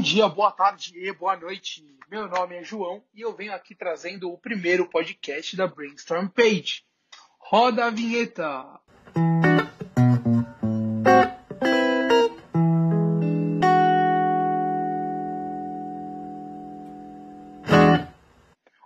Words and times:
Bom 0.00 0.04
dia, 0.04 0.26
boa 0.30 0.50
tarde 0.50 0.94
e 0.96 1.12
boa 1.12 1.36
noite. 1.36 1.84
Meu 2.10 2.26
nome 2.26 2.56
é 2.56 2.64
João 2.64 3.04
e 3.12 3.20
eu 3.20 3.36
venho 3.36 3.52
aqui 3.52 3.74
trazendo 3.74 4.32
o 4.32 4.38
primeiro 4.38 4.88
podcast 4.88 5.54
da 5.54 5.66
Brainstorm 5.66 6.26
Page. 6.28 6.84
Roda 7.38 7.84
a 7.84 7.90
vinheta! 7.90 8.80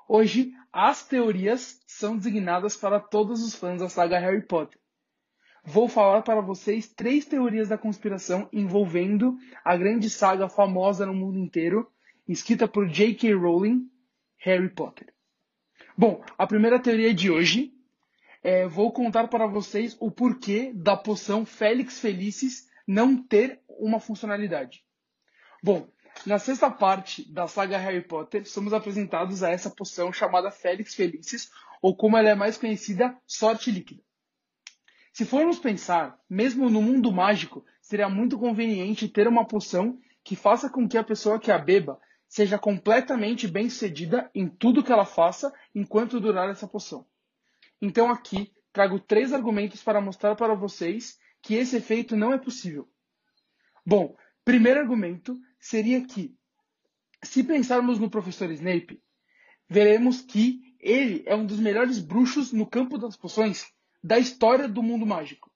Hoje, 0.08 0.50
as 0.72 1.06
teorias 1.06 1.80
são 1.86 2.16
designadas 2.16 2.76
para 2.76 2.98
todos 2.98 3.40
os 3.40 3.54
fãs 3.54 3.80
da 3.80 3.88
saga 3.88 4.18
Harry 4.18 4.42
Potter. 4.42 4.80
Vou 5.66 5.88
falar 5.88 6.20
para 6.20 6.42
vocês 6.42 6.86
três 6.86 7.24
teorias 7.24 7.70
da 7.70 7.78
conspiração 7.78 8.46
envolvendo 8.52 9.38
a 9.64 9.74
grande 9.74 10.10
saga 10.10 10.46
famosa 10.46 11.06
no 11.06 11.14
mundo 11.14 11.38
inteiro, 11.38 11.90
escrita 12.28 12.68
por 12.68 12.86
J.K. 12.86 13.32
Rowling, 13.32 13.90
Harry 14.36 14.68
Potter. 14.68 15.14
Bom, 15.96 16.22
a 16.36 16.46
primeira 16.46 16.78
teoria 16.78 17.14
de 17.14 17.30
hoje 17.30 17.72
é, 18.42 18.66
vou 18.66 18.92
contar 18.92 19.28
para 19.28 19.46
vocês 19.46 19.96
o 20.00 20.10
porquê 20.10 20.70
da 20.74 20.98
poção 20.98 21.46
Félix 21.46 21.98
Felicis 21.98 22.68
não 22.86 23.16
ter 23.16 23.58
uma 23.66 23.98
funcionalidade. 23.98 24.84
Bom, 25.62 25.88
na 26.26 26.38
sexta 26.38 26.70
parte 26.70 27.26
da 27.32 27.48
saga 27.48 27.78
Harry 27.78 28.02
Potter, 28.02 28.46
somos 28.46 28.74
apresentados 28.74 29.42
a 29.42 29.48
essa 29.48 29.70
poção 29.70 30.12
chamada 30.12 30.50
Félix 30.50 30.94
Felicis, 30.94 31.50
ou 31.80 31.96
como 31.96 32.18
ela 32.18 32.28
é 32.28 32.34
mais 32.34 32.58
conhecida, 32.58 33.16
Sorte 33.26 33.70
Líquida. 33.70 34.02
Se 35.14 35.24
formos 35.24 35.60
pensar, 35.60 36.18
mesmo 36.28 36.68
no 36.68 36.82
mundo 36.82 37.12
mágico, 37.12 37.64
seria 37.80 38.08
muito 38.08 38.36
conveniente 38.36 39.08
ter 39.08 39.28
uma 39.28 39.46
poção 39.46 39.96
que 40.24 40.34
faça 40.34 40.68
com 40.68 40.88
que 40.88 40.98
a 40.98 41.04
pessoa 41.04 41.38
que 41.38 41.52
a 41.52 41.58
beba 41.58 42.00
seja 42.26 42.58
completamente 42.58 43.46
bem 43.46 43.70
sucedida 43.70 44.28
em 44.34 44.48
tudo 44.48 44.82
que 44.82 44.90
ela 44.90 45.04
faça 45.04 45.54
enquanto 45.72 46.18
durar 46.18 46.50
essa 46.50 46.66
poção. 46.66 47.06
Então 47.80 48.10
aqui 48.10 48.52
trago 48.72 48.98
três 48.98 49.32
argumentos 49.32 49.84
para 49.84 50.00
mostrar 50.00 50.34
para 50.34 50.52
vocês 50.52 51.16
que 51.40 51.54
esse 51.54 51.76
efeito 51.76 52.16
não 52.16 52.32
é 52.32 52.38
possível. 52.38 52.88
Bom, 53.86 54.16
primeiro 54.44 54.80
argumento 54.80 55.38
seria 55.60 56.04
que, 56.04 56.36
se 57.22 57.44
pensarmos 57.44 58.00
no 58.00 58.10
professor 58.10 58.50
Snape, 58.50 59.00
veremos 59.70 60.22
que 60.22 60.74
ele 60.80 61.22
é 61.24 61.36
um 61.36 61.46
dos 61.46 61.60
melhores 61.60 62.00
bruxos 62.00 62.50
no 62.50 62.66
campo 62.66 62.98
das 62.98 63.16
poções 63.16 63.72
da 64.04 64.18
história 64.18 64.68
do 64.68 64.82
mundo 64.82 65.06
mágico. 65.06 65.50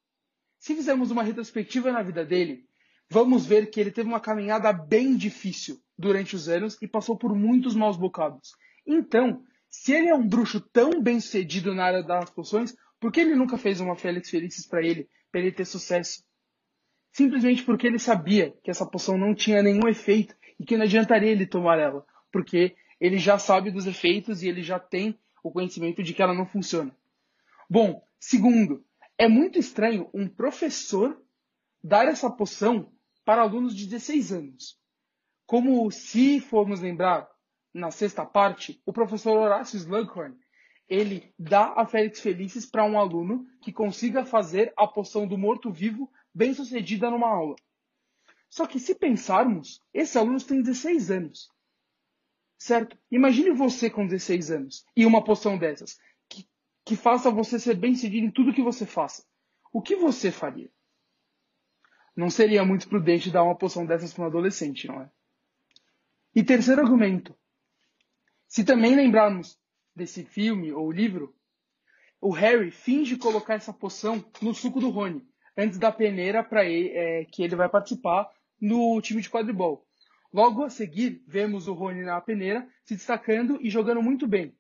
Se 0.59 0.75
fizermos 0.75 1.11
uma 1.11 1.23
retrospectiva 1.23 1.93
na 1.93 2.03
vida 2.03 2.25
dele, 2.25 2.65
vamos 3.11 3.45
ver 3.45 3.71
que 3.71 3.79
ele 3.79 3.91
teve 3.91 4.09
uma 4.09 4.21
caminhada 4.21 4.73
bem 4.73 5.19
difícil 5.19 5.79
durante 5.99 6.35
os 6.35 6.49
anos 6.49 6.79
e 6.81 6.89
passou 6.89 7.19
por 7.19 7.35
muitos 7.35 7.77
maus 7.77 7.99
bocados. 7.99 8.53
Então, 8.87 9.45
se 9.69 9.93
ele 9.93 10.09
é 10.09 10.15
um 10.15 10.27
bruxo 10.27 10.63
tão 10.63 11.03
bem 11.03 11.21
sucedido 11.21 11.75
na 11.75 11.85
área 11.85 12.03
das 12.03 12.31
poções, 12.31 12.75
por 12.99 13.13
que 13.13 13.21
ele 13.21 13.37
nunca 13.37 13.59
fez 13.59 13.81
uma 13.81 13.95
Félix 13.95 14.31
Felicis 14.31 14.67
para 14.67 14.83
ele, 14.83 15.07
para 15.31 15.43
ele 15.43 15.53
ter 15.53 15.67
sucesso? 15.67 16.25
Simplesmente 17.13 17.63
porque 17.63 17.87
ele 17.87 17.99
sabia 17.99 18.55
que 18.65 18.71
essa 18.71 18.87
poção 18.87 19.19
não 19.19 19.35
tinha 19.35 19.63
nenhum 19.63 19.87
efeito 19.87 20.35
e 20.59 20.65
que 20.65 20.75
não 20.75 20.85
adiantaria 20.85 21.31
ele 21.31 21.47
tomar 21.47 21.79
ela, 21.79 22.03
porque 22.33 22.75
ele 22.99 23.19
já 23.19 23.39
sabe 23.39 23.71
dos 23.71 23.87
efeitos 23.87 24.43
e 24.43 24.49
ele 24.49 24.63
já 24.63 24.79
tem 24.79 25.19
o 25.45 25.51
conhecimento 25.51 26.03
de 26.03 26.15
que 26.15 26.23
ela 26.23 26.35
não 26.35 26.47
funciona. 26.47 26.97
Bom, 27.69 28.03
segundo, 28.19 28.85
é 29.17 29.29
muito 29.29 29.59
estranho 29.59 30.09
um 30.15 30.29
professor 30.29 31.21
dar 31.83 32.07
essa 32.07 32.31
poção 32.31 32.93
para 33.25 33.43
alunos 33.43 33.75
de 33.75 33.87
16 33.87 34.33
anos. 34.33 34.79
Como 35.47 35.91
se 35.91 36.41
formos 36.41 36.81
lembrar, 36.81 37.29
na 37.73 37.91
sexta 37.91 38.25
parte, 38.25 38.83
o 38.87 38.93
professor 38.93 39.37
Horácio 39.37 39.77
Slughorn, 39.77 40.37
ele 40.89 41.33
dá 41.39 41.75
a 41.77 41.87
Félix 41.87 42.21
Felicis 42.21 42.65
para 42.65 42.85
um 42.85 42.99
aluno 42.99 43.47
que 43.61 43.73
consiga 43.73 44.25
fazer 44.25 44.73
a 44.77 44.87
poção 44.87 45.27
do 45.27 45.37
morto-vivo 45.37 46.11
bem 46.35 46.55
sucedida 46.55 47.11
numa 47.11 47.29
aula. 47.29 47.57
Só 48.49 48.67
que 48.67 48.81
se 48.81 48.95
pensarmos, 48.95 49.83
esses 49.93 50.17
alunos 50.17 50.45
têm 50.45 50.63
16 50.63 51.11
anos. 51.11 51.51
Certo? 52.59 52.99
Imagine 53.11 53.51
você 53.51 53.91
com 53.91 54.07
16 54.07 54.51
anos 54.51 54.85
e 54.97 55.05
uma 55.05 55.23
poção 55.23 55.59
dessas 55.59 55.99
que 56.89 56.97
faça 56.97 57.31
você 57.31 57.61
ser 57.61 57.75
bem 57.75 57.95
sucedido 57.95 58.27
em 58.27 58.31
tudo 58.31 58.55
que 58.55 58.63
você 58.63 58.87
faça. 58.87 59.23
O 59.71 59.83
que 59.83 59.95
você 59.95 60.31
faria? 60.31 60.71
Não 62.17 62.31
seria 62.31 62.65
muito 62.65 62.89
prudente 62.89 63.31
dar 63.31 63.43
uma 63.43 63.55
poção 63.55 63.85
dessas 63.85 64.15
para 64.15 64.25
um 64.25 64.27
adolescente, 64.27 64.89
não 64.89 65.03
é? 65.03 65.11
E 66.35 66.43
terceiro 66.43 66.81
argumento. 66.81 67.37
Se 68.47 68.65
também 68.65 68.97
lembrarmos 68.97 69.61
desse 69.95 70.25
filme 70.25 70.73
ou 70.73 70.91
livro, 70.91 71.37
o 72.23 72.31
Harry 72.31 72.71
finge 72.71 73.19
colocar 73.19 73.57
essa 73.57 73.73
poção 73.73 74.25
no 74.41 74.55
suco 74.55 74.81
do 74.81 74.89
Rony, 74.89 75.29
antes 75.59 75.79
da 75.79 75.93
peneira 75.93 76.43
para 76.43 76.65
é, 76.65 77.27
que 77.27 77.43
ele 77.43 77.55
vai 77.55 77.69
participar 77.69 78.31
no 78.59 78.99
time 79.03 79.21
de 79.21 79.29
quadribol. 79.29 79.87
Logo 80.33 80.65
a 80.65 80.71
seguir, 80.71 81.23
vemos 81.27 81.69
o 81.69 81.75
Rony 81.75 82.03
na 82.03 82.19
peneira 82.19 82.67
se 82.83 82.95
destacando 82.95 83.59
e 83.61 83.69
jogando 83.69 84.03
muito 84.03 84.27
bem. 84.27 84.57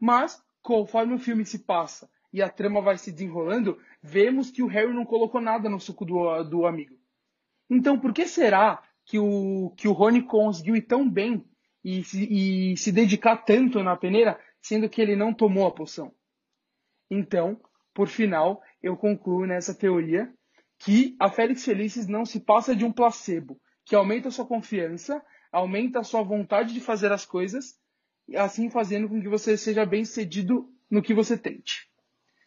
Mas 0.00 0.42
conforme 0.66 1.14
o 1.14 1.18
filme 1.18 1.46
se 1.46 1.60
passa 1.60 2.10
e 2.32 2.42
a 2.42 2.48
trama 2.48 2.82
vai 2.82 2.98
se 2.98 3.12
desenrolando, 3.12 3.78
vemos 4.02 4.50
que 4.50 4.64
o 4.64 4.66
Harry 4.66 4.92
não 4.92 5.06
colocou 5.06 5.40
nada 5.40 5.68
no 5.68 5.78
suco 5.78 6.04
do, 6.04 6.42
do 6.42 6.66
amigo. 6.66 6.98
Então, 7.70 7.98
por 8.00 8.12
que 8.12 8.26
será 8.26 8.82
que 9.04 9.16
o, 9.16 9.72
que 9.76 9.86
o 9.86 9.92
Rony 9.92 10.22
conseguiu 10.22 10.74
ir 10.74 10.82
tão 10.82 11.08
bem 11.08 11.48
e 11.84 12.02
se, 12.02 12.26
e 12.28 12.76
se 12.76 12.90
dedicar 12.90 13.36
tanto 13.36 13.80
na 13.80 13.96
peneira, 13.96 14.40
sendo 14.60 14.88
que 14.88 15.00
ele 15.00 15.14
não 15.14 15.32
tomou 15.32 15.68
a 15.68 15.70
poção? 15.70 16.12
Então, 17.08 17.60
por 17.94 18.08
final, 18.08 18.60
eu 18.82 18.96
concluo 18.96 19.46
nessa 19.46 19.72
teoria 19.72 20.28
que 20.80 21.14
a 21.20 21.30
Félix 21.30 21.64
Felicis 21.64 22.08
não 22.08 22.24
se 22.24 22.40
passa 22.40 22.74
de 22.74 22.84
um 22.84 22.90
placebo, 22.90 23.56
que 23.84 23.94
aumenta 23.94 24.32
sua 24.32 24.44
confiança, 24.44 25.24
aumenta 25.52 26.02
sua 26.02 26.24
vontade 26.24 26.74
de 26.74 26.80
fazer 26.80 27.12
as 27.12 27.24
coisas 27.24 27.78
assim 28.34 28.70
fazendo 28.70 29.08
com 29.08 29.20
que 29.20 29.28
você 29.28 29.56
seja 29.56 29.84
bem 29.84 30.04
sucedido 30.04 30.68
no 30.90 31.02
que 31.02 31.14
você 31.14 31.36
tente. 31.36 31.88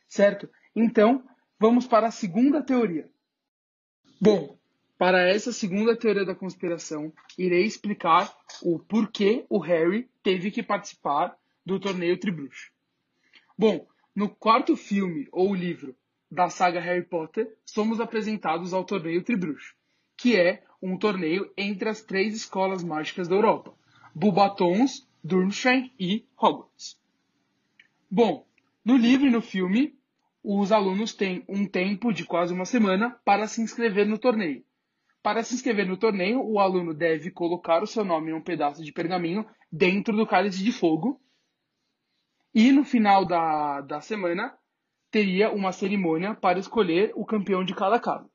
Certo? 0.07 0.49
Então, 0.75 1.23
vamos 1.59 1.87
para 1.87 2.07
a 2.07 2.11
segunda 2.11 2.61
teoria. 2.61 3.09
Bom, 4.19 4.57
para 4.97 5.29
essa 5.29 5.53
segunda 5.53 5.95
teoria 5.95 6.25
da 6.25 6.35
conspiração, 6.35 7.13
irei 7.37 7.63
explicar 7.63 8.35
o 8.61 8.79
porquê 8.79 9.45
o 9.49 9.59
Harry 9.59 10.09
teve 10.21 10.51
que 10.51 10.61
participar 10.61 11.37
do 11.65 11.79
torneio 11.79 12.19
Tribruxo. 12.19 12.71
Bom, 13.57 13.87
no 14.13 14.29
quarto 14.29 14.75
filme 14.75 15.27
ou 15.31 15.55
livro 15.55 15.95
da 16.29 16.49
saga 16.49 16.79
Harry 16.81 17.03
Potter, 17.05 17.57
somos 17.65 17.99
apresentados 17.99 18.73
ao 18.73 18.83
torneio 18.83 19.23
Tribruxo, 19.23 19.73
que 20.17 20.35
é 20.35 20.63
um 20.81 20.97
torneio 20.97 21.51
entre 21.57 21.87
as 21.87 22.01
três 22.01 22.35
escolas 22.35 22.83
mágicas 22.83 23.27
da 23.27 23.35
Europa: 23.35 23.73
Bubatons, 24.13 25.07
Durmstrang 25.23 25.91
e 25.99 26.25
Hogwarts. 26.37 26.97
Bom, 28.09 28.45
no 28.83 28.95
livro 28.95 29.27
e 29.27 29.29
no 29.29 29.41
filme, 29.41 29.97
os 30.43 30.71
alunos 30.71 31.13
têm 31.13 31.43
um 31.47 31.67
tempo 31.67 32.13
de 32.13 32.25
quase 32.25 32.53
uma 32.53 32.65
semana 32.65 33.19
para 33.25 33.45
se 33.47 33.61
inscrever 33.61 34.07
no 34.07 34.17
torneio. 34.17 34.63
Para 35.21 35.43
se 35.43 35.53
inscrever 35.53 35.85
no 35.85 35.97
torneio, 35.97 36.41
o 36.41 36.59
aluno 36.59 36.93
deve 36.93 37.29
colocar 37.29 37.83
o 37.83 37.87
seu 37.87 38.05
nome 38.05 38.31
em 38.31 38.33
um 38.33 38.41
pedaço 38.41 38.83
de 38.83 38.93
pergaminho 38.93 39.45
dentro 39.69 40.15
do 40.15 40.25
cálice 40.25 40.63
de 40.63 40.71
fogo. 40.71 41.19
E 42.55 42.71
no 42.71 42.85
final 42.85 43.25
da, 43.25 43.81
da 43.81 44.01
semana, 44.01 44.57
teria 45.11 45.51
uma 45.51 45.73
cerimônia 45.73 46.33
para 46.33 46.59
escolher 46.59 47.11
o 47.15 47.25
campeão 47.25 47.63
de 47.63 47.75
cada 47.75 47.99
casa. 47.99 48.29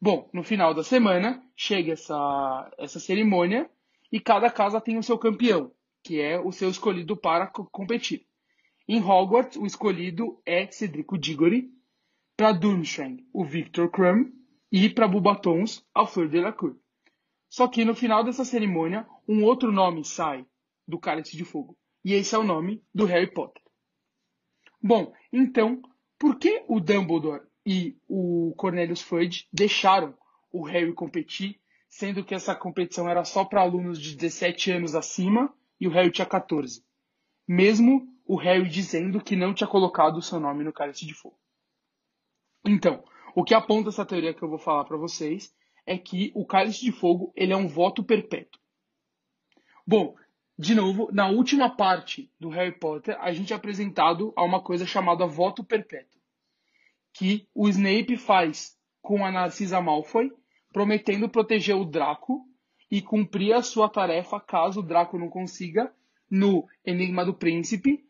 Bom, 0.00 0.28
no 0.32 0.42
final 0.42 0.72
da 0.72 0.82
semana, 0.82 1.40
chega 1.54 1.92
essa, 1.92 2.70
essa 2.78 2.98
cerimônia 2.98 3.70
e 4.10 4.18
cada 4.18 4.50
casa 4.50 4.80
tem 4.80 4.96
o 4.96 5.02
seu 5.02 5.18
campeão 5.18 5.70
que 6.02 6.20
é 6.20 6.38
o 6.38 6.50
seu 6.52 6.68
escolhido 6.68 7.16
para 7.16 7.46
competir. 7.46 8.26
Em 8.88 9.00
Hogwarts, 9.00 9.56
o 9.56 9.64
escolhido 9.64 10.40
é 10.44 10.70
Cedrico 10.70 11.16
Diggory, 11.16 11.70
para 12.36 12.52
Durmstrang, 12.52 13.24
o 13.32 13.44
Victor 13.44 13.90
Crumb, 13.90 14.32
e 14.70 14.88
para 14.88 15.06
Bubatons, 15.06 15.84
a 15.94 16.06
Fleur. 16.06 16.30
Só 17.48 17.68
que 17.68 17.84
no 17.84 17.94
final 17.94 18.24
dessa 18.24 18.44
cerimônia, 18.44 19.06
um 19.28 19.44
outro 19.44 19.70
nome 19.70 20.04
sai 20.04 20.44
do 20.88 20.98
Cálice 20.98 21.36
de 21.36 21.44
Fogo, 21.44 21.76
e 22.04 22.14
esse 22.14 22.34
é 22.34 22.38
o 22.38 22.42
nome 22.42 22.82
do 22.92 23.04
Harry 23.04 23.30
Potter. 23.30 23.62
Bom, 24.82 25.12
então, 25.32 25.80
por 26.18 26.38
que 26.38 26.64
o 26.66 26.80
Dumbledore 26.80 27.46
e 27.64 27.96
o 28.08 28.52
Cornelius 28.56 29.02
Fudge 29.02 29.46
deixaram 29.52 30.16
o 30.50 30.64
Harry 30.64 30.92
competir, 30.92 31.60
sendo 31.88 32.24
que 32.24 32.34
essa 32.34 32.54
competição 32.54 33.08
era 33.08 33.24
só 33.24 33.44
para 33.44 33.60
alunos 33.60 34.00
de 34.00 34.16
17 34.16 34.72
anos 34.72 34.94
acima 34.94 35.54
e 35.82 35.88
o 35.88 35.90
Harry 35.90 36.12
tinha 36.12 36.24
14. 36.24 36.84
Mesmo 37.46 38.06
o 38.24 38.36
Harry 38.36 38.68
dizendo 38.68 39.20
que 39.20 39.34
não 39.34 39.52
tinha 39.52 39.66
colocado 39.66 40.16
o 40.16 40.22
seu 40.22 40.38
nome 40.38 40.62
no 40.62 40.72
cálice 40.72 41.04
de 41.04 41.12
fogo. 41.12 41.36
Então, 42.64 43.02
o 43.34 43.42
que 43.42 43.52
aponta 43.52 43.88
essa 43.88 44.06
teoria 44.06 44.32
que 44.32 44.40
eu 44.44 44.48
vou 44.48 44.60
falar 44.60 44.84
para 44.84 44.96
vocês 44.96 45.52
é 45.84 45.98
que 45.98 46.30
o 46.36 46.46
cálice 46.46 46.84
de 46.84 46.92
fogo 46.92 47.32
ele 47.34 47.52
é 47.52 47.56
um 47.56 47.66
voto 47.66 48.04
perpétuo. 48.04 48.62
Bom, 49.84 50.14
de 50.56 50.72
novo, 50.72 51.10
na 51.12 51.28
última 51.28 51.68
parte 51.68 52.30
do 52.38 52.48
Harry 52.50 52.78
Potter, 52.78 53.20
a 53.20 53.32
gente 53.32 53.52
é 53.52 53.56
apresentado 53.56 54.32
a 54.36 54.44
uma 54.44 54.62
coisa 54.62 54.86
chamada 54.86 55.26
voto 55.26 55.64
perpétuo, 55.64 56.20
que 57.12 57.48
o 57.52 57.68
Snape 57.68 58.16
faz 58.16 58.78
com 59.00 59.26
a 59.26 59.32
Narcisa 59.32 59.80
Malfoy, 59.80 60.30
prometendo 60.72 61.28
proteger 61.28 61.74
o 61.74 61.84
Draco 61.84 62.46
e 62.92 63.00
cumprir 63.00 63.54
a 63.54 63.62
sua 63.62 63.88
tarefa 63.88 64.38
caso 64.38 64.80
o 64.80 64.82
Draco 64.82 65.16
não 65.16 65.30
consiga 65.30 65.90
no 66.30 66.68
Enigma 66.84 67.24
do 67.24 67.32
Príncipe, 67.32 68.04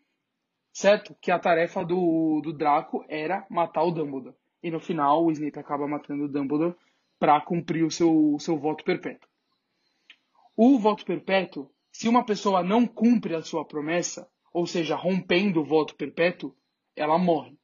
certo? 0.72 1.16
Que 1.20 1.30
a 1.30 1.38
tarefa 1.38 1.84
do, 1.84 2.40
do 2.42 2.52
Draco 2.52 3.04
era 3.08 3.46
matar 3.48 3.84
o 3.84 3.92
Dumbledore. 3.92 4.34
E 4.60 4.72
no 4.72 4.80
final 4.80 5.24
o 5.24 5.30
Snape 5.30 5.60
acaba 5.60 5.86
matando 5.86 6.24
o 6.24 6.28
Dumbledore 6.28 6.74
para 7.16 7.40
cumprir 7.40 7.84
o 7.84 7.92
seu, 7.92 8.34
o 8.34 8.40
seu 8.40 8.58
voto 8.58 8.82
perpétuo. 8.82 9.30
O 10.56 10.76
voto 10.80 11.04
perpétuo, 11.04 11.70
se 11.92 12.08
uma 12.08 12.24
pessoa 12.24 12.60
não 12.64 12.84
cumpre 12.84 13.36
a 13.36 13.42
sua 13.42 13.64
promessa, 13.64 14.28
ou 14.52 14.66
seja, 14.66 14.96
rompendo 14.96 15.60
o 15.60 15.64
voto 15.64 15.94
perpétuo, 15.94 16.56
ela 16.96 17.18
morre. 17.18 17.56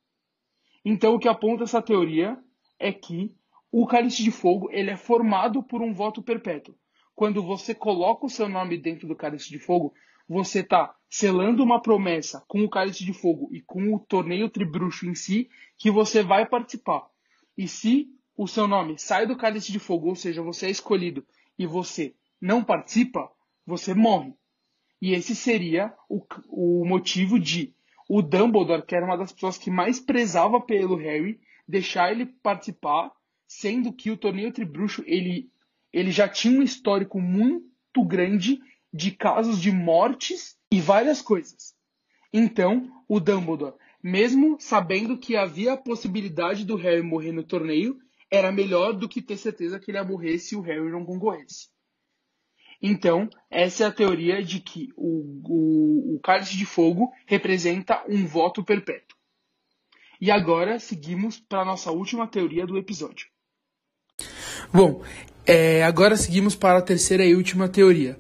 Então 0.85 1.17
o 1.17 1.19
que 1.19 1.29
aponta 1.29 1.65
essa 1.65 1.83
teoria 1.83 2.39
é 2.79 2.93
que 2.93 3.35
o 3.73 3.89
cálice 3.89 4.23
de 4.23 4.31
fogo 4.31 4.71
ele 4.71 4.93
é 4.93 4.97
formado 4.97 5.65
por 5.65 5.83
um 5.83 5.93
voto 5.93 6.23
perpétuo. 6.23 6.79
Quando 7.19 7.43
você 7.43 7.75
coloca 7.75 8.27
o 8.27 8.31
seu 8.31 8.49
nome 8.49 8.79
dentro 8.79 9.09
do 9.09 9.17
cálice 9.17 9.51
de 9.51 9.59
fogo, 9.59 9.93
você 10.29 10.61
está 10.61 10.95
selando 11.11 11.65
uma 11.65 11.83
promessa 11.83 12.45
com 12.47 12.63
o 12.63 12.69
Cálice 12.69 13.05
de 13.05 13.13
Fogo 13.13 13.49
e 13.51 13.61
com 13.61 13.93
o 13.93 13.99
torneio 13.99 14.49
Tribruxo 14.49 15.05
em 15.05 15.17
si 15.17 15.51
que 15.77 15.91
você 15.91 16.23
vai 16.23 16.47
participar. 16.47 17.09
E 17.57 17.67
se 17.67 18.09
o 18.37 18.47
seu 18.47 18.69
nome 18.69 18.97
sai 19.01 19.27
do 19.27 19.37
Cálice 19.37 19.73
de 19.73 19.81
Fogo, 19.81 20.11
ou 20.11 20.15
seja, 20.15 20.43
você 20.43 20.67
é 20.67 20.71
escolhido 20.71 21.27
e 21.59 21.67
você 21.67 22.15
não 22.41 22.63
participa, 22.63 23.29
você 23.67 23.95
morre. 23.95 24.33
E 25.03 25.13
esse 25.13 25.35
seria 25.35 25.93
o, 26.09 26.25
o 26.51 26.85
motivo 26.85 27.37
de 27.37 27.75
o 28.09 28.23
Dumbledore, 28.23 28.87
que 28.87 28.95
era 28.95 29.05
uma 29.05 29.19
das 29.19 29.33
pessoas 29.33 29.59
que 29.59 29.73
mais 29.73 29.99
prezava 29.99 30.61
pelo 30.61 30.95
Harry, 30.95 31.41
deixar 31.67 32.13
ele 32.13 32.27
participar, 32.27 33.11
sendo 33.45 33.93
que 33.93 34.09
o 34.09 34.17
torneio 34.17 34.53
Tribruxo 34.53 35.03
ele, 35.05 35.51
ele 35.93 36.11
já 36.11 36.29
tinha 36.29 36.59
um 36.59 36.63
histórico 36.63 37.21
muito 37.21 38.05
grande 38.05 38.61
de 38.93 39.11
casos 39.11 39.61
de 39.61 39.71
mortes 39.71 40.57
e 40.71 40.81
várias 40.81 41.21
coisas. 41.23 41.75
Então, 42.33 42.91
o 43.09 43.19
Dumbledore, 43.21 43.75
mesmo 44.03 44.57
sabendo 44.61 45.19
que 45.19 45.37
havia 45.37 45.73
a 45.73 45.77
possibilidade 45.77 46.65
do 46.65 46.77
Harry 46.77 47.03
morrer 47.03 47.33
no 47.33 47.43
torneio, 47.43 47.99
era 48.31 48.53
melhor 48.53 48.93
do 48.93 49.09
que 49.09 49.23
ter 49.23 49.37
certeza 49.37 49.81
que 49.81 49.91
ele 49.91 49.99
ia 49.99 50.05
morrer 50.05 50.39
se 50.39 50.55
o 50.55 50.61
Harry 50.61 50.91
não 50.91 51.05
concorresse. 51.05 51.69
Então, 52.81 53.29
essa 53.51 53.85
é 53.85 53.87
a 53.87 53.93
teoria 53.93 54.43
de 54.43 54.61
que 54.61 54.93
o, 54.97 55.43
o, 55.45 56.17
o 56.17 56.21
cálice 56.21 56.57
de 56.57 56.65
fogo 56.65 57.13
representa 57.27 58.05
um 58.09 58.25
voto 58.25 58.63
perpétuo. 58.63 59.17
E 60.21 60.31
agora 60.31 60.79
seguimos 60.79 61.41
para 61.41 61.63
a 61.63 61.65
nossa 61.65 61.91
última 61.91 62.27
teoria 62.27 62.67
do 62.67 62.79
episódio. 62.79 63.29
Bom, 64.73 65.03
é, 65.49 65.83
agora 65.83 66.15
seguimos 66.15 66.55
para 66.55 66.79
a 66.79 66.83
terceira 66.83 67.25
e 67.25 67.35
última 67.35 67.69
teoria. 67.69 68.19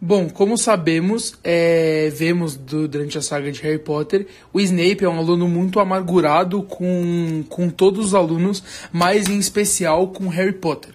Bom, 0.00 0.28
como 0.28 0.58
sabemos, 0.58 1.34
é, 1.42 2.12
vemos 2.14 2.54
do, 2.54 2.86
durante 2.86 3.16
a 3.16 3.22
saga 3.22 3.50
de 3.50 3.62
Harry 3.62 3.78
Potter, 3.78 4.26
o 4.52 4.60
Snape 4.60 5.04
é 5.04 5.08
um 5.08 5.18
aluno 5.18 5.48
muito 5.48 5.80
amargurado 5.80 6.62
com, 6.62 7.42
com 7.48 7.70
todos 7.70 8.08
os 8.08 8.14
alunos, 8.14 8.62
mas 8.92 9.26
em 9.28 9.38
especial 9.38 10.08
com 10.08 10.28
Harry 10.28 10.52
Potter. 10.52 10.92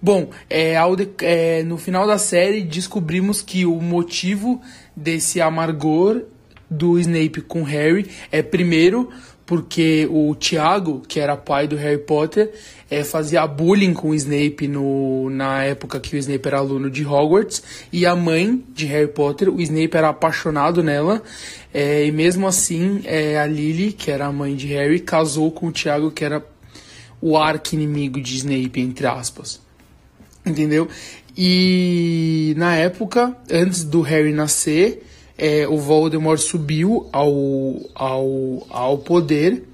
Bom, 0.00 0.28
é, 0.50 0.74
de, 0.96 1.08
é, 1.22 1.62
no 1.62 1.78
final 1.78 2.06
da 2.06 2.18
série 2.18 2.60
descobrimos 2.62 3.40
que 3.40 3.64
o 3.64 3.80
motivo 3.80 4.60
desse 4.94 5.40
amargor 5.40 6.22
do 6.70 6.98
Snape 6.98 7.40
com 7.40 7.62
Harry 7.62 8.08
é 8.30 8.42
primeiro 8.42 9.10
porque 9.44 10.08
o 10.10 10.34
Tiago, 10.34 11.02
que 11.06 11.18
era 11.18 11.36
pai 11.36 11.66
do 11.66 11.76
Harry 11.76 11.98
Potter, 11.98 12.52
é, 12.90 13.02
fazia 13.02 13.46
bullying 13.46 13.92
com 13.92 14.10
o 14.10 14.14
Snape 14.14 14.68
no, 14.68 15.28
na 15.30 15.64
época 15.64 15.98
que 15.98 16.14
o 16.14 16.18
Snape 16.18 16.46
era 16.46 16.58
aluno 16.58 16.90
de 16.90 17.04
Hogwarts, 17.04 17.62
e 17.92 18.06
a 18.06 18.14
mãe 18.14 18.62
de 18.68 18.86
Harry 18.86 19.08
Potter, 19.08 19.48
o 19.48 19.60
Snape 19.60 19.96
era 19.96 20.10
apaixonado 20.10 20.82
nela, 20.82 21.22
é, 21.72 22.06
e 22.06 22.12
mesmo 22.12 22.46
assim 22.46 23.00
é, 23.04 23.38
a 23.38 23.46
Lily, 23.46 23.92
que 23.92 24.10
era 24.10 24.26
a 24.26 24.32
mãe 24.32 24.54
de 24.54 24.68
Harry, 24.68 25.00
casou 25.00 25.50
com 25.50 25.68
o 25.68 25.72
Tiago, 25.72 26.10
que 26.10 26.24
era 26.24 26.44
o 27.20 27.36
arqui-inimigo 27.36 28.20
de 28.20 28.36
Snape, 28.36 28.80
entre 28.80 29.06
aspas. 29.06 29.60
Entendeu? 30.44 30.88
E 31.36 32.52
na 32.56 32.74
época, 32.76 33.36
antes 33.50 33.84
do 33.84 34.00
Harry 34.02 34.32
nascer, 34.32 35.02
é, 35.42 35.66
o 35.66 35.76
Voldemort 35.76 36.38
subiu 36.38 37.08
ao, 37.12 37.90
ao, 37.96 38.64
ao 38.70 38.98
poder 38.98 39.64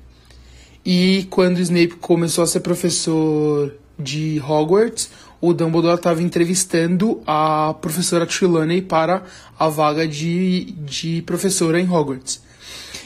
e 0.83 1.27
quando 1.29 1.61
Snape 1.61 1.97
começou 1.97 2.43
a 2.43 2.47
ser 2.47 2.61
professor 2.61 3.75
de 3.99 4.41
Hogwarts, 4.41 5.11
o 5.43 5.53
Dumbledore 5.53 5.97
estava 5.97 6.23
entrevistando 6.23 7.21
a 7.27 7.75
professora 7.83 8.25
Trelawney 8.25 8.81
para 8.81 9.25
a 9.59 9.69
vaga 9.69 10.09
de, 10.09 10.73
de 10.87 11.21
professora 11.27 11.79
em 11.79 11.87
Hogwarts. 11.87 12.41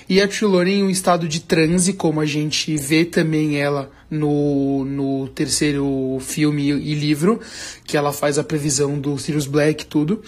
E 0.09 0.21
a 0.21 0.29
Trelawney 0.29 0.75
em 0.75 0.83
um 0.85 0.91
estado 0.91 1.27
de 1.27 1.41
transe, 1.41 1.95
como 1.95 2.21
a 2.21 2.27
gente 2.27 2.77
vê 2.77 3.05
também 3.05 3.57
ela 3.57 3.91
no, 4.09 4.85
no 4.85 5.27
terceiro 5.29 6.19
filme 6.21 6.71
e 6.71 6.95
livro, 6.95 7.41
que 7.85 7.97
ela 7.97 8.13
faz 8.13 8.39
a 8.39 8.45
previsão 8.45 9.01
do 9.01 9.19
Sirius 9.19 9.49
Black 9.49 9.83
e 9.83 9.87
tudo. 9.87 10.23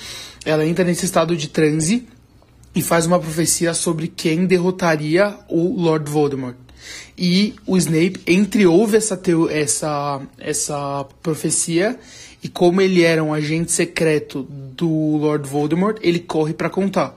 Ela 0.45 0.67
entra 0.67 0.85
nesse 0.85 1.05
estado 1.05 1.37
de 1.37 1.47
transe 1.47 2.09
e 2.75 2.83
faz 2.83 3.07
uma 3.07 3.21
profecia 3.21 3.73
sobre 3.73 4.09
quem 4.09 4.47
derrotaria 4.47 5.37
o 5.49 5.81
Lord 5.81 6.11
Voldemort. 6.11 6.57
E 7.17 7.55
o 7.67 7.77
Snape 7.77 8.21
entreouve 8.27 8.97
essa, 8.97 9.21
essa, 9.51 10.21
essa 10.39 11.07
profecia 11.23 11.99
e 12.43 12.49
como 12.49 12.81
ele 12.81 13.03
era 13.03 13.23
um 13.23 13.33
agente 13.33 13.73
secreto 13.73 14.43
do 14.77 15.17
Lord 15.17 15.49
Voldemort, 15.49 15.99
ele 16.03 16.19
corre 16.19 16.53
para 16.53 16.69
contar. 16.69 17.17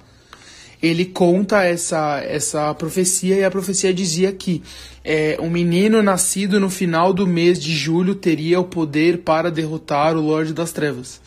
Ele 0.81 1.05
conta 1.05 1.63
essa, 1.63 2.21
essa 2.21 2.73
profecia 2.75 3.35
e 3.35 3.43
a 3.43 3.49
profecia 3.49 3.93
dizia 3.93 4.31
que 4.31 4.61
é, 5.03 5.37
um 5.41 5.49
menino 5.49 6.03
nascido 6.03 6.59
no 6.59 6.69
final 6.69 7.11
do 7.11 7.25
mês 7.25 7.59
de 7.59 7.75
julho 7.75 8.13
teria 8.13 8.59
o 8.59 8.65
poder 8.65 9.19
para 9.19 9.49
derrotar 9.49 10.15
o 10.15 10.21
Lorde 10.21 10.53
das 10.53 10.71
Trevas. 10.71 11.19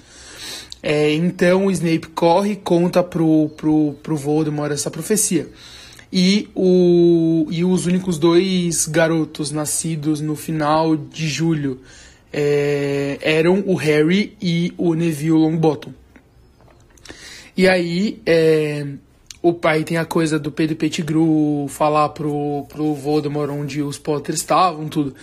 É, 0.83 1.13
então 1.13 1.67
o 1.67 1.71
Snape 1.71 2.09
corre 2.09 2.53
e 2.53 2.57
conta 2.57 3.03
pro, 3.03 3.51
pro, 3.57 3.95
pro 4.03 4.17
Voldemort 4.17 4.73
essa 4.73 4.91
profecia. 4.91 5.49
E, 6.13 6.49
o, 6.55 7.47
e 7.51 7.65
os 7.65 7.87
únicos 7.87 8.19
dois 8.19 8.87
garotos 8.87 9.53
nascidos 9.53 10.21
no 10.21 10.35
final 10.35 10.97
de 10.97 11.29
julho 11.29 11.81
é, 12.33 13.19
eram 13.23 13.63
o 13.67 13.75
Harry 13.75 14.37
e 14.41 14.73
o 14.77 14.95
Neville 14.95 15.33
Longbottom. 15.33 15.93
E 17.57 17.69
aí, 17.69 18.21
é, 18.25 18.87
o 19.43 19.53
pai 19.53 19.85
tem 19.85 19.99
a 19.99 20.05
coisa 20.05 20.39
do 20.39 20.51
Pedro 20.51 20.77
Pettigrew 20.77 21.67
falar 21.69 22.09
pro, 22.11 22.65
pro 22.69 22.95
Voldemort 22.95 23.51
onde 23.51 23.83
os 23.83 23.99
Potter 23.99 24.35
estavam, 24.35 24.89
tudo. 24.89 25.15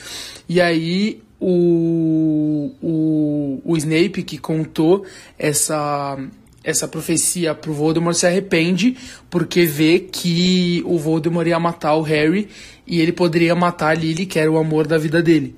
E 0.47 0.61
aí, 0.61 1.21
o, 1.39 2.71
o, 2.81 3.61
o 3.63 3.77
Snape 3.77 4.23
que 4.23 4.37
contou 4.37 5.05
essa, 5.37 6.17
essa 6.63 6.87
profecia 6.87 7.53
pro 7.53 7.73
Voldemort 7.73 8.15
se 8.15 8.25
arrepende 8.25 8.97
porque 9.29 9.65
vê 9.65 9.99
que 9.99 10.81
o 10.85 10.97
Voldemort 10.97 11.47
ia 11.47 11.59
matar 11.59 11.95
o 11.95 12.01
Harry 12.01 12.49
e 12.85 13.01
ele 13.01 13.11
poderia 13.11 13.55
matar 13.55 13.89
a 13.89 13.93
Lily, 13.93 14.25
que 14.25 14.39
era 14.39 14.51
o 14.51 14.57
amor 14.57 14.87
da 14.87 14.97
vida 14.97 15.21
dele. 15.21 15.55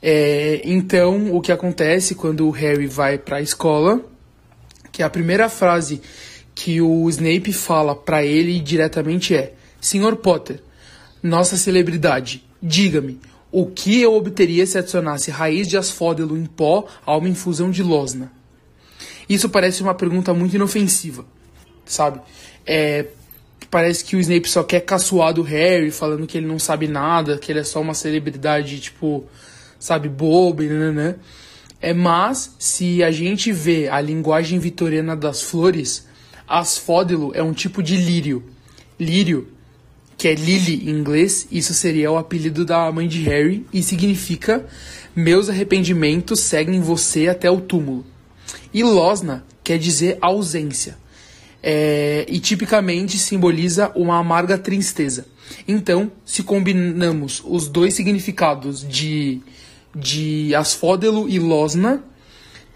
É, 0.00 0.60
então, 0.64 1.34
o 1.34 1.40
que 1.40 1.52
acontece 1.52 2.14
quando 2.14 2.46
o 2.46 2.50
Harry 2.50 2.86
vai 2.86 3.18
para 3.18 3.38
a 3.38 3.42
escola, 3.42 4.00
que 4.92 5.02
a 5.02 5.10
primeira 5.10 5.48
frase 5.48 6.00
que 6.54 6.80
o 6.80 7.08
Snape 7.08 7.52
fala 7.52 7.94
para 7.94 8.24
ele 8.24 8.58
diretamente 8.60 9.34
é: 9.34 9.52
Senhor 9.80 10.16
Potter, 10.16 10.60
nossa 11.22 11.56
celebridade, 11.56 12.44
diga-me, 12.62 13.18
o 13.50 13.66
que 13.66 14.00
eu 14.00 14.14
obteria 14.14 14.66
se 14.66 14.78
adicionasse 14.78 15.30
raiz 15.30 15.66
de 15.68 15.76
asfódelo 15.76 16.36
em 16.36 16.44
pó 16.44 16.86
a 17.04 17.16
uma 17.16 17.28
infusão 17.28 17.70
de 17.70 17.82
losna? 17.82 18.30
Isso 19.28 19.48
parece 19.48 19.82
uma 19.82 19.94
pergunta 19.94 20.32
muito 20.32 20.54
inofensiva, 20.56 21.24
sabe? 21.84 22.20
É, 22.66 23.06
parece 23.70 24.04
que 24.04 24.16
o 24.16 24.20
Snape 24.20 24.48
só 24.48 24.62
quer 24.62 24.80
caçoar 24.80 25.34
do 25.34 25.42
Harry, 25.42 25.90
falando 25.90 26.26
que 26.26 26.38
ele 26.38 26.46
não 26.46 26.58
sabe 26.58 26.88
nada, 26.88 27.38
que 27.38 27.52
ele 27.52 27.60
é 27.60 27.64
só 27.64 27.80
uma 27.80 27.94
celebridade, 27.94 28.80
tipo, 28.80 29.24
sabe, 29.78 30.08
boba, 30.08 30.62
né? 30.62 31.16
É, 31.80 31.94
mas, 31.94 32.54
se 32.58 33.02
a 33.02 33.10
gente 33.10 33.52
vê 33.52 33.88
a 33.88 34.00
linguagem 34.00 34.58
vitoriana 34.58 35.14
das 35.14 35.42
flores, 35.42 36.06
asfódelo 36.46 37.32
é 37.34 37.42
um 37.42 37.52
tipo 37.52 37.82
de 37.82 37.96
lírio. 37.96 38.42
Lírio 38.98 39.48
que 40.18 40.26
é 40.26 40.34
Lily 40.34 40.90
em 40.90 40.98
inglês, 40.98 41.46
isso 41.50 41.72
seria 41.72 42.10
o 42.10 42.18
apelido 42.18 42.64
da 42.64 42.90
mãe 42.90 43.06
de 43.06 43.22
Harry 43.22 43.64
e 43.72 43.84
significa 43.84 44.66
meus 45.14 45.48
arrependimentos 45.48 46.40
seguem 46.40 46.80
você 46.80 47.28
até 47.28 47.48
o 47.48 47.60
túmulo. 47.60 48.04
E 48.74 48.82
Losna 48.82 49.44
quer 49.62 49.78
dizer 49.78 50.18
ausência. 50.20 50.98
É, 51.62 52.24
e 52.28 52.38
tipicamente 52.40 53.18
simboliza 53.18 53.92
uma 53.94 54.18
amarga 54.18 54.58
tristeza. 54.58 55.26
Então, 55.66 56.10
se 56.24 56.42
combinamos 56.42 57.42
os 57.44 57.68
dois 57.68 57.94
significados 57.94 58.86
de, 58.86 59.40
de 59.94 60.54
Asfódelo 60.54 61.28
e 61.28 61.38
Losna, 61.38 62.02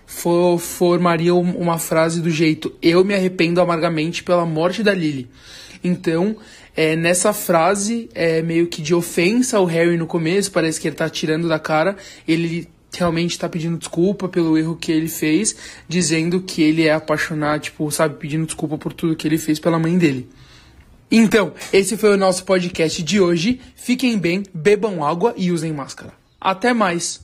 for, 0.04 0.58
formaria 0.58 1.34
uma 1.34 1.78
frase 1.78 2.20
do 2.20 2.30
jeito: 2.30 2.72
Eu 2.82 3.04
me 3.04 3.14
arrependo 3.14 3.60
amargamente 3.60 4.22
pela 4.22 4.44
morte 4.44 4.82
da 4.82 4.92
Lily. 4.92 5.28
Então, 5.84 6.36
é, 6.76 6.96
nessa 6.96 7.32
frase, 7.32 8.08
é 8.14 8.42
meio 8.42 8.66
que 8.66 8.80
de 8.80 8.94
ofensa 8.94 9.58
ao 9.58 9.64
Harry 9.64 9.96
no 9.96 10.06
começo, 10.06 10.50
parece 10.50 10.80
que 10.80 10.88
ele 10.88 10.96
tá 10.96 11.08
tirando 11.08 11.48
da 11.48 11.58
cara, 11.58 11.96
ele 12.26 12.68
realmente 12.94 13.38
tá 13.38 13.48
pedindo 13.48 13.78
desculpa 13.78 14.28
pelo 14.28 14.56
erro 14.56 14.76
que 14.76 14.92
ele 14.92 15.08
fez, 15.08 15.56
dizendo 15.88 16.40
que 16.40 16.62
ele 16.62 16.86
é 16.86 16.92
apaixonado, 16.92 17.62
tipo, 17.62 17.90
sabe, 17.90 18.16
pedindo 18.18 18.46
desculpa 18.46 18.76
por 18.76 18.92
tudo 18.92 19.16
que 19.16 19.26
ele 19.26 19.38
fez 19.38 19.58
pela 19.58 19.78
mãe 19.78 19.96
dele. 19.96 20.28
Então, 21.10 21.52
esse 21.72 21.96
foi 21.96 22.14
o 22.14 22.16
nosso 22.16 22.44
podcast 22.44 23.02
de 23.02 23.20
hoje. 23.20 23.60
Fiquem 23.76 24.18
bem, 24.18 24.42
bebam 24.54 25.04
água 25.04 25.34
e 25.36 25.52
usem 25.52 25.72
máscara. 25.72 26.12
Até 26.40 26.72
mais! 26.72 27.20